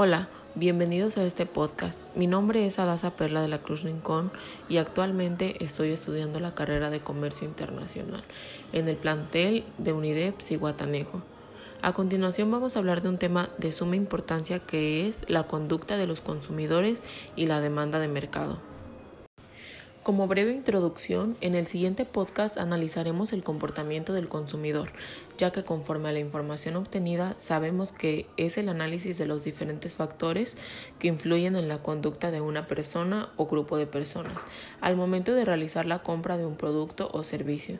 [0.00, 2.02] Hola, bienvenidos a este podcast.
[2.14, 4.30] Mi nombre es Adasa Perla de la Cruz Rincón
[4.68, 8.22] y actualmente estoy estudiando la carrera de Comercio Internacional
[8.72, 11.22] en el plantel de UNIDEP Ciguatanejo.
[11.82, 15.96] A continuación vamos a hablar de un tema de suma importancia que es la conducta
[15.96, 17.02] de los consumidores
[17.34, 18.60] y la demanda de mercado.
[20.08, 24.90] Como breve introducción, en el siguiente podcast analizaremos el comportamiento del consumidor,
[25.36, 29.96] ya que conforme a la información obtenida sabemos que es el análisis de los diferentes
[29.96, 30.56] factores
[30.98, 34.46] que influyen en la conducta de una persona o grupo de personas
[34.80, 37.78] al momento de realizar la compra de un producto o servicio.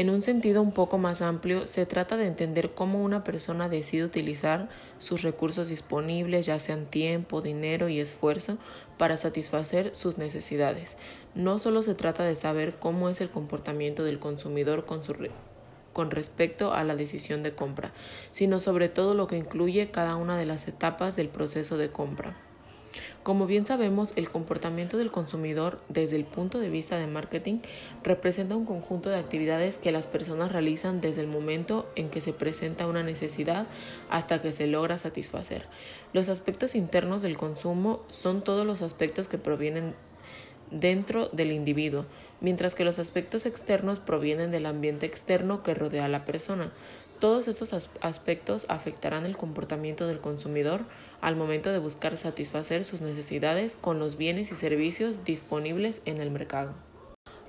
[0.00, 4.02] En un sentido un poco más amplio, se trata de entender cómo una persona decide
[4.02, 8.56] utilizar sus recursos disponibles, ya sean tiempo, dinero y esfuerzo,
[8.96, 10.96] para satisfacer sus necesidades.
[11.34, 15.02] No solo se trata de saber cómo es el comportamiento del consumidor con,
[15.92, 17.92] con respecto a la decisión de compra,
[18.30, 22.38] sino sobre todo lo que incluye cada una de las etapas del proceso de compra.
[23.22, 27.58] Como bien sabemos, el comportamiento del consumidor desde el punto de vista de marketing
[28.02, 32.32] representa un conjunto de actividades que las personas realizan desde el momento en que se
[32.32, 33.66] presenta una necesidad
[34.08, 35.66] hasta que se logra satisfacer.
[36.12, 39.94] Los aspectos internos del consumo son todos los aspectos que provienen
[40.70, 42.06] dentro del individuo,
[42.40, 46.72] mientras que los aspectos externos provienen del ambiente externo que rodea a la persona.
[47.20, 50.86] Todos estos aspectos afectarán el comportamiento del consumidor
[51.20, 56.30] al momento de buscar satisfacer sus necesidades con los bienes y servicios disponibles en el
[56.30, 56.72] mercado.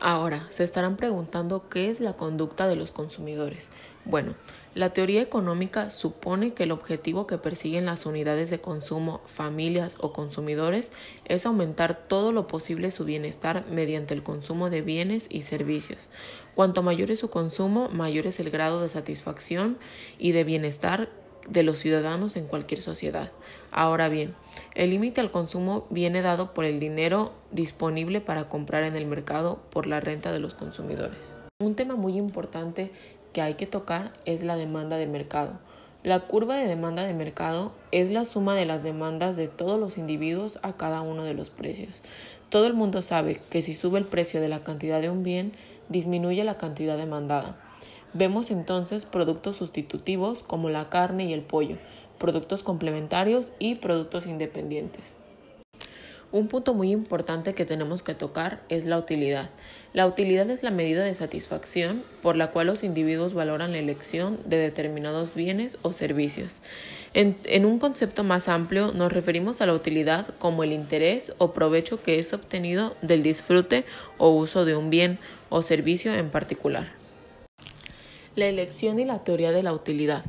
[0.02, 3.72] Ahora, se estarán preguntando qué es la conducta de los consumidores.
[4.04, 4.34] Bueno,
[4.74, 10.14] la teoría económica supone que el objetivo que persiguen las unidades de consumo, familias o
[10.14, 10.92] consumidores
[11.26, 16.10] es aumentar todo lo posible su bienestar mediante el consumo de bienes y servicios.
[16.56, 19.78] Cuanto mayor es su consumo, mayor es el grado de satisfacción
[20.18, 21.10] y de bienestar
[21.50, 23.32] de los ciudadanos en cualquier sociedad.
[23.72, 24.36] Ahora bien,
[24.76, 29.60] el límite al consumo viene dado por el dinero disponible para comprar en el mercado
[29.70, 31.38] por la renta de los consumidores.
[31.60, 32.92] Un tema muy importante
[33.34, 35.60] que hay que tocar es la demanda de mercado.
[36.04, 39.98] La curva de demanda de mercado es la suma de las demandas de todos los
[39.98, 42.02] individuos a cada uno de los precios.
[42.50, 45.54] Todo el mundo sabe que si sube el precio de la cantidad de un bien,
[45.90, 47.56] disminuye la cantidad demandada.
[48.14, 51.78] Vemos entonces productos sustitutivos como la carne y el pollo,
[52.18, 55.21] productos complementarios y productos independientes.
[56.32, 59.50] Un punto muy importante que tenemos que tocar es la utilidad.
[59.92, 64.40] La utilidad es la medida de satisfacción por la cual los individuos valoran la elección
[64.46, 66.62] de determinados bienes o servicios.
[67.14, 72.02] En, un concepto más amplio nos referimos a la utilidad como el interés o provecho
[72.02, 73.84] que es obtenido del disfrute
[74.18, 75.20] o uso de un bien
[75.50, 76.88] o servicio en particular.
[78.38, 80.24] La elección y la teoría de la utilidad.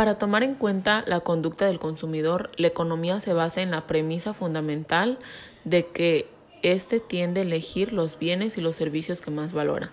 [0.00, 4.32] Para tomar en cuenta la conducta del consumidor, la economía se basa en la premisa
[4.32, 5.18] fundamental
[5.64, 6.26] de que
[6.62, 9.90] éste tiende a elegir los bienes y los servicios que más valora.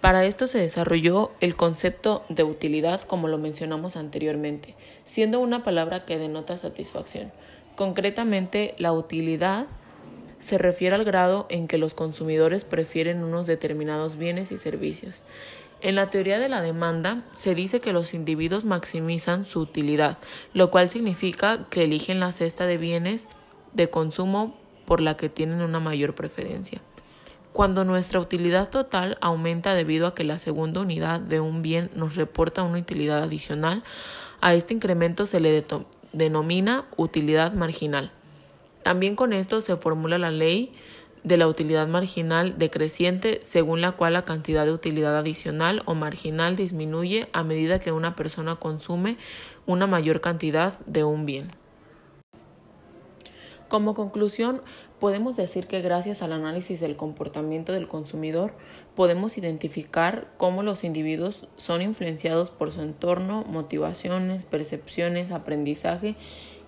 [0.00, 6.06] Para esto se desarrolló el concepto de utilidad, como lo mencionamos anteriormente, siendo una palabra
[6.06, 7.30] que denota satisfacción.
[7.76, 9.66] Concretamente, la utilidad
[10.38, 15.22] se refiere al grado en que los consumidores prefieren unos determinados bienes y servicios.
[15.82, 20.18] En la teoría de la demanda se dice que los individuos maximizan su utilidad,
[20.52, 23.28] lo cual significa que eligen la cesta de bienes
[23.72, 26.82] de consumo por la que tienen una mayor preferencia.
[27.52, 32.14] Cuando nuestra utilidad total aumenta debido a que la segunda unidad de un bien nos
[32.14, 33.82] reporta una utilidad adicional,
[34.42, 35.64] a este incremento se le
[36.12, 38.12] denomina utilidad marginal.
[38.82, 40.72] También con esto se formula la ley
[41.24, 46.56] de la utilidad marginal decreciente según la cual la cantidad de utilidad adicional o marginal
[46.56, 49.16] disminuye a medida que una persona consume
[49.66, 51.50] una mayor cantidad de un bien.
[53.68, 54.62] Como conclusión,
[54.98, 58.52] podemos decir que gracias al análisis del comportamiento del consumidor
[58.96, 66.16] podemos identificar cómo los individuos son influenciados por su entorno, motivaciones, percepciones, aprendizaje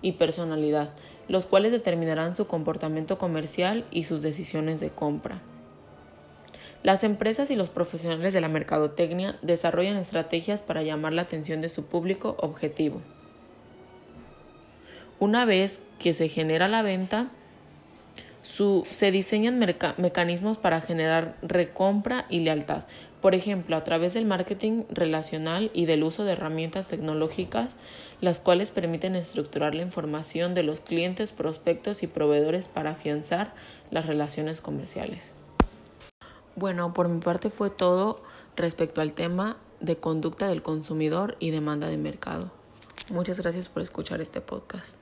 [0.01, 0.93] y personalidad
[1.27, 5.39] los cuales determinarán su comportamiento comercial y sus decisiones de compra.
[6.83, 11.69] Las empresas y los profesionales de la mercadotecnia desarrollan estrategias para llamar la atención de
[11.69, 13.01] su público objetivo.
[15.19, 17.29] Una vez que se genera la venta,
[18.41, 22.83] se diseñan mecanismos para generar recompra y lealtad,
[23.23, 27.77] por ejemplo, a través del marketing relacional y del uso de herramientas tecnológicas,
[28.19, 33.53] las cuales permiten estructurar la información de los clientes, prospectos y proveedores para afianzar
[33.91, 35.35] las relaciones comerciales.
[36.57, 38.21] Bueno, por mi parte fue todo
[38.57, 42.51] respecto al tema de conducta del consumidor y demanda de mercado.
[43.09, 44.97] Muchas gracias por escuchar este podcast.